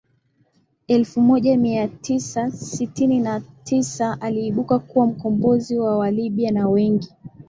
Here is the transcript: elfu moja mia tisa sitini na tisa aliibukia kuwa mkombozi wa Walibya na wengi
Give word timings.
elfu 0.87 1.21
moja 1.21 1.57
mia 1.57 1.87
tisa 1.87 2.51
sitini 2.51 3.19
na 3.19 3.41
tisa 3.63 4.17
aliibukia 4.21 4.79
kuwa 4.79 5.07
mkombozi 5.07 5.79
wa 5.79 5.97
Walibya 5.97 6.51
na 6.51 6.67
wengi 6.69 7.09